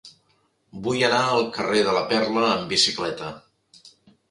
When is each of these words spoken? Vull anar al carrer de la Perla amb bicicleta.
Vull 0.87 1.03
anar 1.07 1.19
al 1.33 1.45
carrer 1.59 1.83
de 1.89 1.95
la 1.99 2.03
Perla 2.15 2.43
amb 2.55 2.67
bicicleta. 2.75 3.31